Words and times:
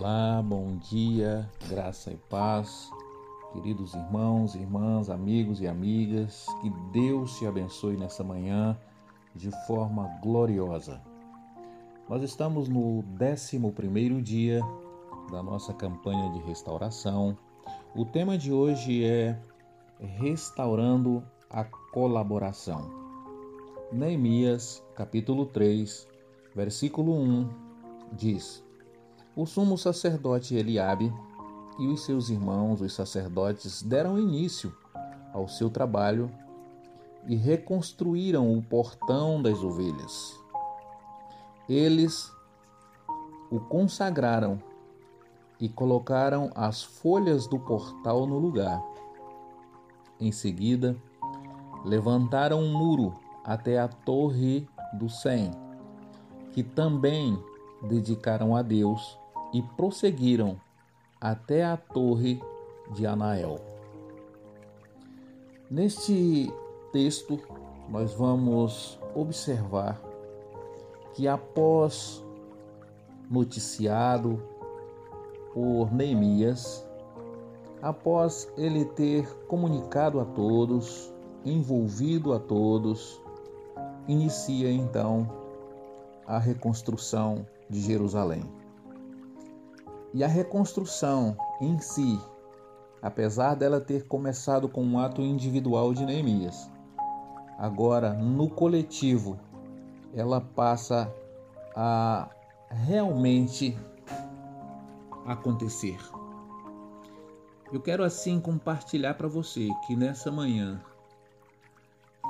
Olá, 0.00 0.40
bom 0.42 0.78
dia, 0.78 1.46
graça 1.68 2.10
e 2.10 2.16
paz, 2.16 2.90
queridos 3.52 3.92
irmãos, 3.92 4.54
irmãs, 4.54 5.10
amigos 5.10 5.60
e 5.60 5.68
amigas, 5.68 6.46
que 6.62 6.70
Deus 6.90 7.36
te 7.36 7.44
abençoe 7.44 7.98
nessa 7.98 8.24
manhã 8.24 8.78
de 9.34 9.50
forma 9.66 10.06
gloriosa. 10.22 11.02
Nós 12.08 12.22
estamos 12.22 12.66
no 12.66 13.04
11 13.20 14.22
dia 14.22 14.62
da 15.30 15.42
nossa 15.42 15.74
campanha 15.74 16.32
de 16.32 16.38
restauração. 16.46 17.36
O 17.94 18.06
tema 18.06 18.38
de 18.38 18.50
hoje 18.50 19.04
é 19.04 19.38
Restaurando 20.00 21.22
a 21.50 21.62
Colaboração. 21.62 22.90
Neemias, 23.92 24.82
capítulo 24.94 25.44
3, 25.44 26.08
versículo 26.56 27.12
1, 27.20 27.50
diz: 28.14 28.69
o 29.34 29.46
sumo 29.46 29.78
sacerdote 29.78 30.54
Eliabe 30.54 31.12
e 31.78 31.86
os 31.86 32.04
seus 32.04 32.28
irmãos, 32.28 32.80
os 32.80 32.92
sacerdotes, 32.92 33.82
deram 33.82 34.18
início 34.18 34.74
ao 35.32 35.48
seu 35.48 35.70
trabalho 35.70 36.30
e 37.26 37.36
reconstruíram 37.36 38.52
o 38.52 38.62
portão 38.62 39.40
das 39.42 39.62
ovelhas. 39.62 40.38
Eles 41.68 42.30
o 43.50 43.60
consagraram 43.60 44.60
e 45.58 45.68
colocaram 45.68 46.50
as 46.54 46.82
folhas 46.82 47.46
do 47.46 47.58
portal 47.58 48.26
no 48.26 48.38
lugar. 48.38 48.82
Em 50.18 50.32
seguida, 50.32 50.96
levantaram 51.84 52.60
um 52.60 52.72
muro 52.72 53.14
até 53.44 53.78
a 53.78 53.88
torre 53.88 54.68
do 54.94 55.08
Sem, 55.08 55.50
que 56.52 56.62
também 56.62 57.38
dedicaram 57.82 58.54
a 58.54 58.62
Deus 58.62 59.18
e 59.52 59.62
prosseguiram 59.62 60.60
até 61.20 61.64
a 61.64 61.76
torre 61.76 62.40
de 62.92 63.06
Anael. 63.06 63.58
Neste 65.70 66.52
texto, 66.92 67.38
nós 67.88 68.12
vamos 68.14 68.98
observar 69.14 70.00
que 71.12 71.28
após 71.28 72.24
noticiado 73.30 74.42
por 75.54 75.92
Neemias, 75.92 76.86
após 77.82 78.52
ele 78.56 78.84
ter 78.84 79.28
comunicado 79.46 80.20
a 80.20 80.24
todos, 80.24 81.12
envolvido 81.44 82.32
a 82.32 82.38
todos, 82.38 83.20
inicia 84.08 84.70
então 84.70 85.28
a 86.26 86.38
reconstrução 86.38 87.46
de 87.70 87.80
Jerusalém. 87.80 88.42
E 90.12 90.24
a 90.24 90.26
reconstrução 90.26 91.36
em 91.60 91.78
si, 91.78 92.20
apesar 93.00 93.54
dela 93.54 93.80
ter 93.80 94.06
começado 94.08 94.68
com 94.68 94.82
um 94.82 94.98
ato 94.98 95.22
individual 95.22 95.94
de 95.94 96.04
Neemias, 96.04 96.68
agora 97.56 98.12
no 98.12 98.50
coletivo 98.50 99.38
ela 100.12 100.40
passa 100.40 101.14
a 101.76 102.28
realmente 102.68 103.78
acontecer. 105.24 105.98
Eu 107.72 107.80
quero 107.80 108.02
assim 108.02 108.40
compartilhar 108.40 109.14
para 109.14 109.28
você 109.28 109.68
que 109.86 109.94
nessa 109.94 110.32
manhã 110.32 110.82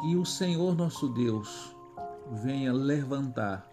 que 0.03 0.17
o 0.17 0.25
Senhor 0.25 0.75
nosso 0.75 1.09
Deus 1.09 1.75
venha 2.31 2.73
levantar 2.73 3.67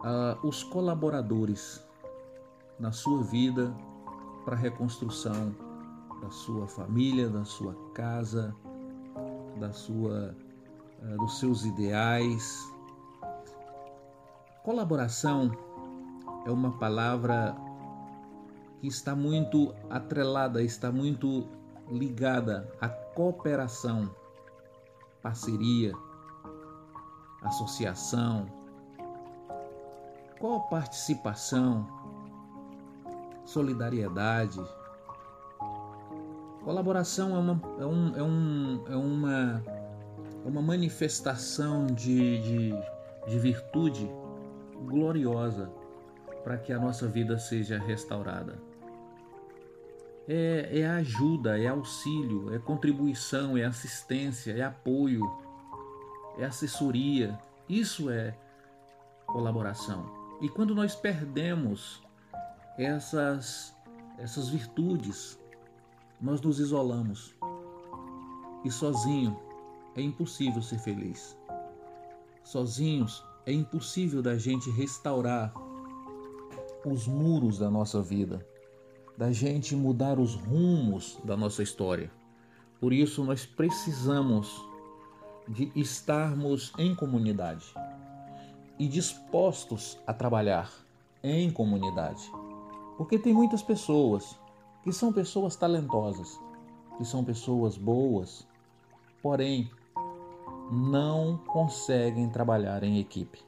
uh, 0.00 0.46
os 0.46 0.62
colaboradores 0.62 1.84
na 2.78 2.92
sua 2.92 3.22
vida 3.22 3.74
para 4.44 4.54
a 4.54 4.58
reconstrução 4.58 5.54
da 6.22 6.30
sua 6.30 6.66
família, 6.66 7.28
da 7.28 7.44
sua 7.44 7.74
casa, 7.94 8.54
da 9.58 9.72
sua, 9.72 10.34
uh, 11.02 11.16
dos 11.18 11.38
seus 11.38 11.64
ideais. 11.64 12.72
Colaboração 14.62 15.50
é 16.46 16.50
uma 16.50 16.72
palavra 16.78 17.56
que 18.80 18.86
está 18.86 19.14
muito 19.14 19.74
atrelada, 19.90 20.62
está 20.62 20.92
muito 20.92 21.48
ligada 21.90 22.70
à 22.80 22.88
cooperação, 22.88 24.10
parceria, 25.22 25.92
associação, 27.42 28.57
coparticipação, 30.38 31.86
solidariedade. 33.44 34.60
Colaboração 36.62 37.34
é 37.34 37.38
uma, 37.38 37.62
é 37.80 37.86
um, 37.86 38.16
é 38.16 38.22
um, 38.22 38.84
é 38.88 38.96
uma, 38.96 39.64
é 40.44 40.48
uma 40.48 40.62
manifestação 40.62 41.86
de, 41.86 42.42
de, 42.42 42.74
de 43.26 43.38
virtude 43.38 44.10
gloriosa 44.86 45.70
para 46.44 46.56
que 46.56 46.72
a 46.72 46.78
nossa 46.78 47.08
vida 47.08 47.38
seja 47.38 47.78
restaurada. 47.78 48.58
É, 50.28 50.80
é 50.80 50.86
ajuda, 50.86 51.58
é 51.58 51.68
auxílio, 51.68 52.54
é 52.54 52.58
contribuição, 52.58 53.56
é 53.56 53.64
assistência, 53.64 54.52
é 54.52 54.62
apoio, 54.62 55.24
é 56.38 56.44
assessoria. 56.44 57.38
Isso 57.66 58.10
é 58.10 58.34
colaboração. 59.26 60.17
E 60.40 60.48
quando 60.48 60.72
nós 60.72 60.94
perdemos 60.94 62.00
essas, 62.78 63.74
essas 64.18 64.48
virtudes, 64.48 65.38
nós 66.20 66.40
nos 66.40 66.60
isolamos. 66.60 67.34
E 68.64 68.70
sozinho 68.70 69.36
é 69.96 70.00
impossível 70.00 70.62
ser 70.62 70.78
feliz. 70.78 71.36
Sozinhos 72.44 73.24
é 73.46 73.52
impossível 73.52 74.22
da 74.22 74.38
gente 74.38 74.70
restaurar 74.70 75.52
os 76.84 77.08
muros 77.08 77.58
da 77.58 77.68
nossa 77.68 78.00
vida, 78.00 78.46
da 79.16 79.32
gente 79.32 79.74
mudar 79.74 80.20
os 80.20 80.34
rumos 80.34 81.18
da 81.24 81.36
nossa 81.36 81.64
história. 81.64 82.12
Por 82.80 82.92
isso 82.92 83.24
nós 83.24 83.44
precisamos 83.44 84.64
de 85.48 85.72
estarmos 85.74 86.72
em 86.78 86.94
comunidade 86.94 87.74
e 88.78 88.86
dispostos 88.86 89.98
a 90.06 90.12
trabalhar 90.12 90.70
em 91.22 91.50
comunidade. 91.50 92.30
Porque 92.96 93.18
tem 93.18 93.34
muitas 93.34 93.62
pessoas 93.62 94.38
que 94.82 94.92
são 94.92 95.12
pessoas 95.12 95.56
talentosas, 95.56 96.40
que 96.96 97.04
são 97.04 97.24
pessoas 97.24 97.76
boas, 97.76 98.46
porém 99.22 99.70
não 100.70 101.38
conseguem 101.46 102.28
trabalhar 102.28 102.82
em 102.82 102.98
equipe. 102.98 103.40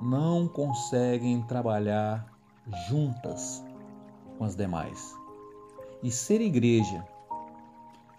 Não 0.00 0.48
conseguem 0.48 1.42
trabalhar 1.42 2.32
juntas 2.88 3.64
com 4.38 4.44
as 4.44 4.56
demais. 4.56 5.16
E 6.02 6.10
ser 6.10 6.40
igreja 6.40 7.06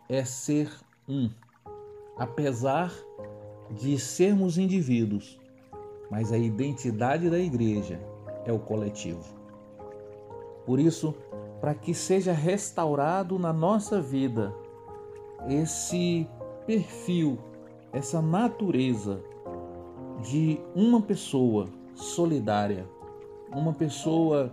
é 0.08 0.24
ser 0.24 0.72
um, 1.08 1.30
apesar 2.18 2.92
de 3.70 4.00
sermos 4.00 4.58
indivíduos, 4.58 5.40
mas 6.10 6.32
a 6.32 6.38
identidade 6.38 7.30
da 7.30 7.40
igreja 7.40 8.00
é 8.46 8.52
o 8.52 8.60
coletivo. 8.60 9.24
Por 10.66 10.80
isso, 10.80 11.14
para 11.60 11.74
que 11.74 11.94
seja 11.94 12.34
restaurado 12.34 13.38
na 13.40 13.54
nossa 13.54 14.02
vida 14.02 14.54
esse 15.50 16.28
perfil, 16.66 17.38
essa 17.92 18.22
natureza 18.22 19.22
de 20.22 20.60
uma 20.74 21.02
pessoa 21.02 21.68
solidária, 21.96 22.88
uma 23.52 23.74
pessoa 23.74 24.52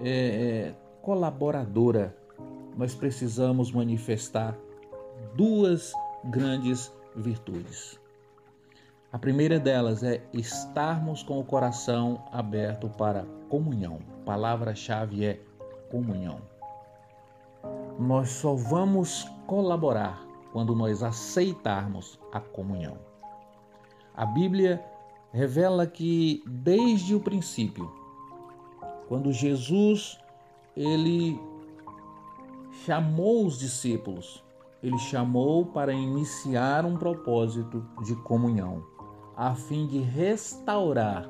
é, 0.00 0.08
é, 0.08 0.74
colaboradora, 1.00 2.16
nós 2.76 2.94
precisamos 2.94 3.70
manifestar 3.70 4.56
duas 5.34 5.92
grandes 6.24 6.92
virtudes. 7.14 8.01
A 9.12 9.18
primeira 9.18 9.60
delas 9.60 10.02
é 10.02 10.22
estarmos 10.32 11.22
com 11.22 11.38
o 11.38 11.44
coração 11.44 12.24
aberto 12.32 12.88
para 12.88 13.26
comunhão. 13.50 13.98
Palavra-chave 14.24 15.26
é 15.26 15.38
comunhão. 15.90 16.40
Nós 17.98 18.30
só 18.30 18.54
vamos 18.54 19.30
colaborar 19.46 20.26
quando 20.50 20.74
nós 20.74 21.02
aceitarmos 21.02 22.18
a 22.32 22.40
comunhão. 22.40 22.96
A 24.16 24.24
Bíblia 24.24 24.82
revela 25.30 25.86
que 25.86 26.42
desde 26.46 27.14
o 27.14 27.20
princípio, 27.20 27.92
quando 29.08 29.30
Jesus 29.30 30.18
ele 30.74 31.38
chamou 32.86 33.44
os 33.44 33.58
discípulos, 33.58 34.42
ele 34.82 34.98
chamou 34.98 35.66
para 35.66 35.92
iniciar 35.92 36.86
um 36.86 36.96
propósito 36.96 37.86
de 38.06 38.16
comunhão 38.16 38.90
a 39.36 39.54
fim 39.54 39.86
de 39.86 39.98
restaurar 39.98 41.28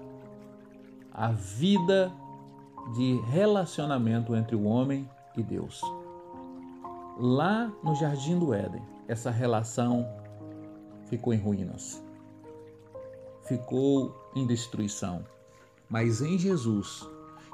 a 1.12 1.32
vida 1.32 2.12
de 2.94 3.20
relacionamento 3.30 4.34
entre 4.34 4.56
o 4.56 4.64
homem 4.64 5.08
e 5.36 5.42
Deus. 5.42 5.80
Lá 7.18 7.72
no 7.82 7.94
jardim 7.94 8.38
do 8.38 8.52
Éden, 8.52 8.82
essa 9.06 9.30
relação 9.30 10.06
ficou 11.06 11.32
em 11.32 11.38
ruínas, 11.38 12.02
ficou 13.46 14.14
em 14.34 14.46
destruição. 14.46 15.24
Mas 15.88 16.22
em 16.22 16.38
Jesus, 16.38 17.06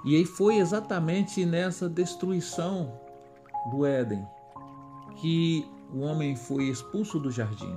e 0.04 0.14
aí 0.14 0.24
foi 0.24 0.58
exatamente 0.58 1.44
nessa 1.44 1.88
destruição 1.88 3.00
do 3.70 3.84
Éden 3.84 4.24
que 5.16 5.68
o 5.92 6.00
homem 6.00 6.36
foi 6.36 6.64
expulso 6.64 7.18
do 7.18 7.30
jardim, 7.30 7.76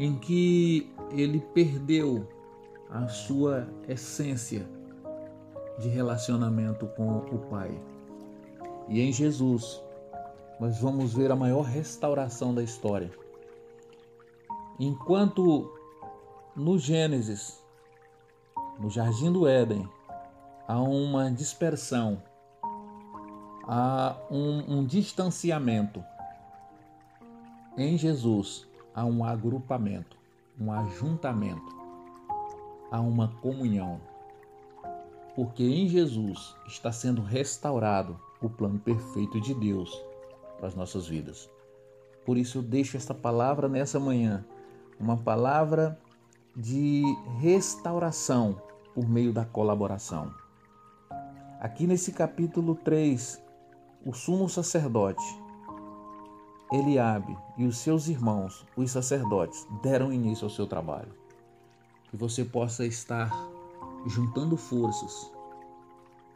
em 0.00 0.18
que 0.18 0.90
ele 1.10 1.40
perdeu 1.52 2.26
a 2.88 3.06
sua 3.06 3.68
essência 3.86 4.66
de 5.78 5.90
relacionamento 5.90 6.86
com 6.96 7.18
o 7.18 7.38
Pai. 7.50 7.70
E 8.88 9.02
em 9.02 9.12
Jesus, 9.12 9.78
nós 10.58 10.80
vamos 10.80 11.12
ver 11.12 11.30
a 11.30 11.36
maior 11.36 11.66
restauração 11.66 12.54
da 12.54 12.62
história. 12.62 13.10
Enquanto 14.78 15.70
no 16.56 16.78
Gênesis, 16.78 17.62
no 18.78 18.88
jardim 18.88 19.30
do 19.30 19.46
Éden, 19.46 19.86
há 20.66 20.80
uma 20.80 21.30
dispersão, 21.30 22.22
há 23.68 24.16
um, 24.30 24.78
um 24.78 24.86
distanciamento. 24.86 26.02
Em 27.76 27.98
Jesus 27.98 28.69
há 28.94 29.04
um 29.04 29.24
agrupamento, 29.24 30.16
um 30.60 30.72
ajuntamento, 30.72 31.76
há 32.90 33.00
uma 33.00 33.28
comunhão. 33.40 34.00
Porque 35.34 35.62
em 35.62 35.88
Jesus 35.88 36.54
está 36.66 36.92
sendo 36.92 37.22
restaurado 37.22 38.18
o 38.42 38.48
plano 38.48 38.78
perfeito 38.78 39.40
de 39.40 39.54
Deus 39.54 39.90
para 40.58 40.68
as 40.68 40.74
nossas 40.74 41.06
vidas. 41.06 41.48
Por 42.24 42.36
isso 42.36 42.58
eu 42.58 42.62
deixo 42.62 42.96
esta 42.96 43.14
palavra 43.14 43.68
nessa 43.68 43.98
manhã, 43.98 44.44
uma 44.98 45.16
palavra 45.16 45.98
de 46.54 47.02
restauração 47.38 48.60
por 48.94 49.08
meio 49.08 49.32
da 49.32 49.44
colaboração. 49.44 50.32
Aqui 51.60 51.86
nesse 51.86 52.12
capítulo 52.12 52.74
3, 52.74 53.42
o 54.04 54.12
sumo 54.12 54.48
sacerdote, 54.48 55.22
Eliabe 56.72 57.36
e 57.56 57.66
os 57.66 57.78
seus 57.78 58.06
irmãos, 58.06 58.64
os 58.76 58.90
sacerdotes, 58.92 59.66
deram 59.82 60.12
início 60.12 60.44
ao 60.44 60.50
seu 60.50 60.66
trabalho. 60.66 61.12
Que 62.10 62.16
você 62.16 62.44
possa 62.44 62.86
estar 62.86 63.30
juntando 64.06 64.56
forças 64.56 65.32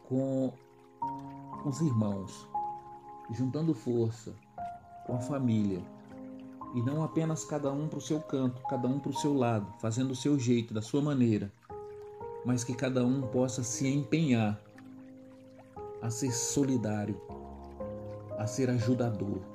com 0.08 0.52
os 1.64 1.80
irmãos, 1.80 2.48
juntando 3.30 3.72
força 3.74 4.34
com 5.06 5.14
a 5.14 5.20
família, 5.20 5.82
e 6.74 6.82
não 6.82 7.04
apenas 7.04 7.44
cada 7.44 7.72
um 7.72 7.86
para 7.86 7.98
o 7.98 8.02
seu 8.02 8.20
canto, 8.20 8.60
cada 8.62 8.88
um 8.88 8.98
para 8.98 9.10
o 9.10 9.16
seu 9.16 9.32
lado, 9.32 9.72
fazendo 9.78 10.10
o 10.10 10.16
seu 10.16 10.36
jeito, 10.38 10.74
da 10.74 10.82
sua 10.82 11.00
maneira, 11.00 11.52
mas 12.44 12.64
que 12.64 12.74
cada 12.74 13.06
um 13.06 13.22
possa 13.22 13.62
se 13.62 13.86
empenhar 13.86 14.60
a 16.02 16.10
ser 16.10 16.32
solidário, 16.32 17.20
a 18.36 18.46
ser 18.46 18.68
ajudador. 18.68 19.53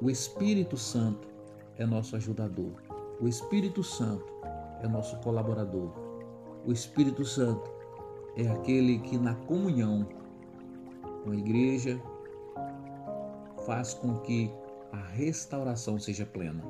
O 0.00 0.10
Espírito 0.10 0.76
Santo 0.76 1.28
é 1.76 1.86
nosso 1.86 2.16
ajudador. 2.16 2.82
O 3.20 3.28
Espírito 3.28 3.82
Santo 3.82 4.26
é 4.82 4.88
nosso 4.88 5.16
colaborador. 5.18 5.90
O 6.66 6.72
Espírito 6.72 7.24
Santo 7.24 7.70
é 8.36 8.48
aquele 8.48 8.98
que, 8.98 9.16
na 9.16 9.34
comunhão 9.34 10.06
com 11.22 11.30
a 11.30 11.36
igreja, 11.36 12.00
faz 13.64 13.94
com 13.94 14.18
que 14.18 14.50
a 14.92 14.96
restauração 14.96 15.98
seja 15.98 16.26
plena. 16.26 16.62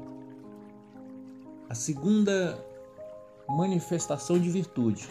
A 1.69 1.75
segunda 1.75 2.59
manifestação 3.49 4.39
de 4.39 4.51
virtude 4.51 5.09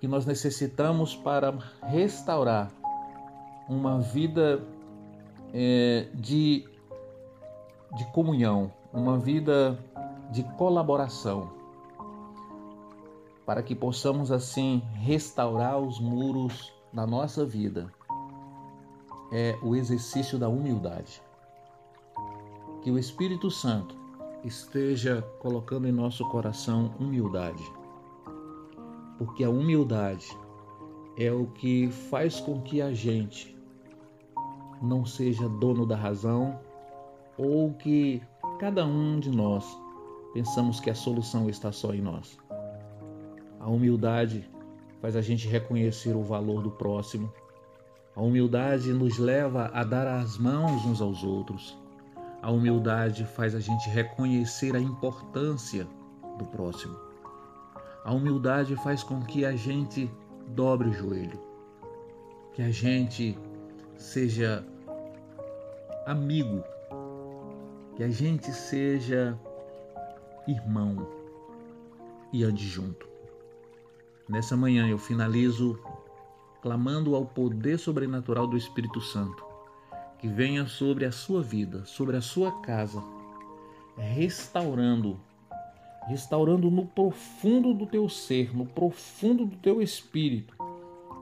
que 0.00 0.08
nós 0.08 0.24
necessitamos 0.24 1.14
para 1.14 1.52
restaurar 1.82 2.72
uma 3.68 4.00
vida 4.00 4.62
é, 5.52 6.08
de, 6.14 6.64
de 7.96 8.04
comunhão, 8.12 8.72
uma 8.92 9.18
vida 9.18 9.78
de 10.30 10.42
colaboração, 10.56 11.50
para 13.44 13.62
que 13.62 13.74
possamos 13.74 14.30
assim 14.30 14.82
restaurar 14.94 15.78
os 15.78 16.00
muros 16.00 16.72
da 16.92 17.06
nossa 17.06 17.44
vida, 17.44 17.92
é 19.32 19.56
o 19.62 19.74
exercício 19.74 20.38
da 20.38 20.48
humildade. 20.48 21.22
Que 22.82 22.90
o 22.90 22.98
Espírito 22.98 23.50
Santo 23.50 23.96
esteja 24.44 25.22
colocando 25.40 25.86
em 25.86 25.92
nosso 25.92 26.28
coração 26.28 26.92
humildade 26.98 27.80
porque 29.20 29.44
a 29.44 29.50
humildade 29.50 30.34
é 31.14 31.30
o 31.30 31.44
que 31.44 31.90
faz 31.90 32.40
com 32.40 32.58
que 32.62 32.80
a 32.80 32.90
gente 32.94 33.54
não 34.80 35.04
seja 35.04 35.46
dono 35.46 35.84
da 35.84 35.94
razão 35.94 36.58
ou 37.40 37.72
que 37.72 38.22
cada 38.58 38.84
um 38.84 39.18
de 39.18 39.30
nós 39.30 39.64
pensamos 40.34 40.78
que 40.78 40.90
a 40.90 40.94
solução 40.94 41.48
está 41.48 41.72
só 41.72 41.94
em 41.94 42.02
nós. 42.02 42.38
A 43.58 43.68
humildade 43.68 44.48
faz 45.00 45.16
a 45.16 45.22
gente 45.22 45.48
reconhecer 45.48 46.14
o 46.14 46.22
valor 46.22 46.62
do 46.62 46.70
próximo. 46.70 47.32
A 48.14 48.20
humildade 48.20 48.92
nos 48.92 49.16
leva 49.18 49.70
a 49.72 49.82
dar 49.82 50.06
as 50.06 50.36
mãos 50.36 50.84
uns 50.84 51.00
aos 51.00 51.24
outros. 51.24 51.78
A 52.42 52.50
humildade 52.50 53.24
faz 53.24 53.54
a 53.54 53.60
gente 53.60 53.88
reconhecer 53.88 54.76
a 54.76 54.80
importância 54.80 55.86
do 56.38 56.44
próximo. 56.44 56.96
A 58.04 58.12
humildade 58.12 58.76
faz 58.76 59.02
com 59.02 59.22
que 59.22 59.46
a 59.46 59.56
gente 59.56 60.10
dobre 60.48 60.88
o 60.88 60.92
joelho, 60.92 61.40
que 62.52 62.60
a 62.60 62.70
gente 62.70 63.38
seja 63.96 64.64
amigo, 66.06 66.62
que 68.00 68.04
a 68.04 68.08
gente 68.08 68.50
seja 68.50 69.38
irmão 70.48 71.06
e 72.32 72.42
ande 72.42 72.66
junto. 72.66 73.06
Nessa 74.26 74.56
manhã 74.56 74.88
eu 74.88 74.96
finalizo 74.96 75.78
clamando 76.62 77.14
ao 77.14 77.26
poder 77.26 77.78
sobrenatural 77.78 78.46
do 78.46 78.56
Espírito 78.56 79.02
Santo, 79.02 79.44
que 80.18 80.26
venha 80.26 80.66
sobre 80.66 81.04
a 81.04 81.12
sua 81.12 81.42
vida, 81.42 81.84
sobre 81.84 82.16
a 82.16 82.22
sua 82.22 82.62
casa, 82.62 83.04
restaurando 83.98 85.20
restaurando 86.08 86.70
no 86.70 86.86
profundo 86.86 87.74
do 87.74 87.84
teu 87.84 88.08
ser, 88.08 88.56
no 88.56 88.64
profundo 88.64 89.44
do 89.44 89.56
teu 89.58 89.82
espírito, 89.82 90.54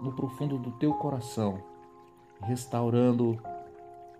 no 0.00 0.12
profundo 0.12 0.56
do 0.56 0.70
teu 0.78 0.94
coração, 0.94 1.60
restaurando 2.40 3.36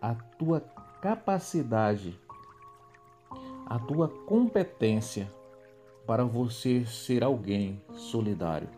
a 0.03 0.13
tua 0.13 0.61
capacidade, 1.01 2.19
a 3.71 3.79
tua 3.79 4.09
competência 4.09 5.31
para 6.07 6.25
você 6.25 6.87
ser 6.87 7.23
alguém 7.23 7.83
solidário, 7.93 8.71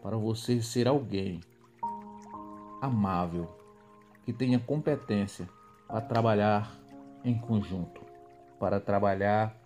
para 0.00 0.16
você 0.16 0.62
ser 0.62 0.86
alguém 0.86 1.40
amável, 2.80 3.48
que 4.24 4.32
tenha 4.32 4.60
competência 4.60 5.48
para 5.88 6.00
trabalhar 6.00 6.72
em 7.24 7.36
conjunto, 7.36 8.00
para 8.60 8.78
trabalhar 8.78 9.60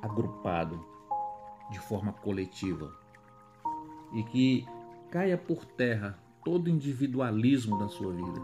agrupado, 0.00 0.82
de 1.70 1.78
forma 1.78 2.14
coletiva, 2.14 2.90
e 4.14 4.22
que 4.22 4.66
caia 5.10 5.36
por 5.36 5.66
terra 5.66 6.18
todo 6.42 6.70
individualismo 6.70 7.78
da 7.78 7.88
sua 7.88 8.14
vida 8.14 8.40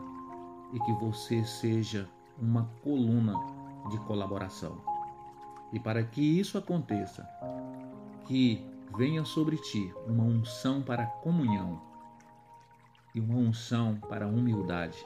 e 0.74 0.80
que 0.80 0.92
você 0.92 1.42
seja 1.44 2.06
uma 2.38 2.68
coluna 2.82 3.34
de 3.88 3.98
colaboração. 4.00 4.93
E 5.74 5.80
para 5.80 6.02
que 6.04 6.22
isso 6.22 6.56
aconteça, 6.56 7.28
que 8.26 8.64
venha 8.96 9.24
sobre 9.24 9.56
ti 9.56 9.92
uma 10.06 10.22
unção 10.22 10.80
para 10.80 11.04
comunhão 11.04 11.82
e 13.14 13.20
uma 13.20 13.34
unção 13.34 13.96
para 14.08 14.26
humildade. 14.26 15.04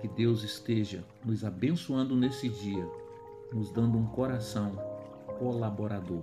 Que 0.00 0.06
Deus 0.06 0.44
esteja 0.44 1.04
nos 1.24 1.42
abençoando 1.42 2.14
nesse 2.14 2.48
dia, 2.48 2.88
nos 3.52 3.70
dando 3.70 3.98
um 3.98 4.06
coração 4.06 4.72
colaborador 5.38 6.22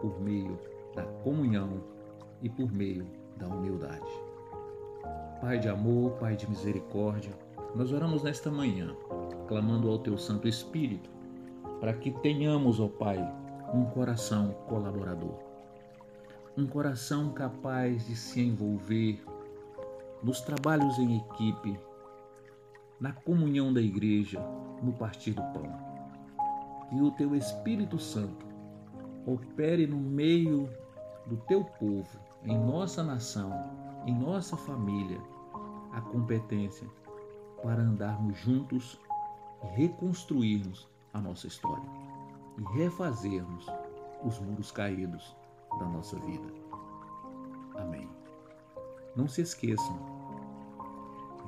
por 0.00 0.20
meio 0.20 0.58
da 0.94 1.02
comunhão 1.02 1.82
e 2.40 2.48
por 2.48 2.72
meio 2.72 3.06
da 3.36 3.48
humildade. 3.48 4.10
Pai 5.40 5.58
de 5.58 5.68
amor, 5.68 6.12
Pai 6.12 6.36
de 6.36 6.48
misericórdia, 6.48 7.32
nós 7.74 7.92
oramos 7.92 8.22
nesta 8.22 8.50
manhã, 8.50 8.94
clamando 9.48 9.90
ao 9.90 9.98
Teu 9.98 10.16
Santo 10.16 10.46
Espírito, 10.46 11.10
para 11.82 11.94
que 11.94 12.12
tenhamos, 12.12 12.78
ó 12.78 12.86
Pai, 12.86 13.18
um 13.74 13.84
coração 13.86 14.52
colaborador. 14.68 15.36
um 16.56 16.64
coração 16.64 17.32
capaz 17.32 18.06
de 18.06 18.14
se 18.14 18.40
envolver 18.40 19.20
nos 20.22 20.40
trabalhos 20.42 20.96
em 21.00 21.16
equipe, 21.16 21.76
na 23.00 23.12
comunhão 23.12 23.72
da 23.72 23.80
igreja, 23.80 24.40
no 24.80 24.92
partir 24.92 25.32
do 25.32 25.42
pão. 25.42 25.66
Que 26.88 27.00
o 27.00 27.10
teu 27.10 27.34
Espírito 27.34 27.98
Santo 27.98 28.46
opere 29.26 29.84
no 29.84 29.96
meio 29.96 30.70
do 31.26 31.36
teu 31.48 31.64
povo, 31.64 32.16
em 32.44 32.56
nossa 32.56 33.02
nação, 33.02 33.50
em 34.06 34.14
nossa 34.14 34.56
família, 34.56 35.20
a 35.90 36.00
competência 36.00 36.86
para 37.60 37.82
andarmos 37.82 38.38
juntos 38.38 39.00
e 39.64 39.66
reconstruirmos 39.80 40.91
a 41.12 41.20
nossa 41.20 41.46
história 41.46 41.88
e 42.58 42.78
refazermos 42.78 43.66
os 44.24 44.38
muros 44.38 44.70
caídos 44.70 45.36
da 45.78 45.86
nossa 45.86 46.18
vida. 46.20 46.46
Amém. 47.76 48.08
Não 49.16 49.28
se 49.28 49.42
esqueçam 49.42 49.98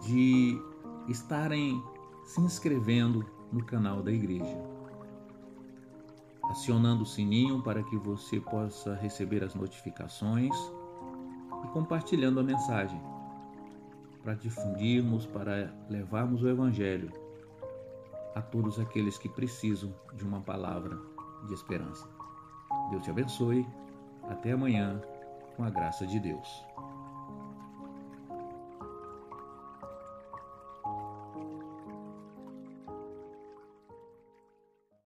de 0.03 0.61
estarem 1.09 1.83
se 2.25 2.41
inscrevendo 2.41 3.25
no 3.53 3.65
canal 3.65 4.03
da 4.03 4.11
igreja, 4.11 4.59
acionando 6.45 7.03
o 7.03 7.07
sininho 7.07 7.63
para 7.63 7.83
que 7.83 7.97
você 7.97 8.41
possa 8.41 8.95
receber 8.95 9.45
as 9.45 9.55
notificações 9.55 10.55
e 11.65 11.69
compartilhando 11.69 12.41
a 12.41 12.43
mensagem 12.43 13.01
para 14.23 14.35
difundirmos, 14.35 15.27
para 15.27 15.73
levarmos 15.89 16.43
o 16.43 16.49
Evangelho 16.49 17.13
a 18.35 18.43
todos 18.43 18.79
aqueles 18.81 19.17
que 19.19 19.29
precisam 19.29 19.95
de 20.15 20.25
uma 20.25 20.41
palavra 20.41 20.99
de 21.47 21.55
esperança. 21.55 22.09
Deus 22.91 23.05
te 23.05 23.11
abençoe. 23.11 23.67
Até 24.29 24.53
amanhã, 24.53 25.01
com 25.57 25.65
a 25.65 25.71
graça 25.71 26.07
de 26.07 26.19
Deus. 26.19 26.65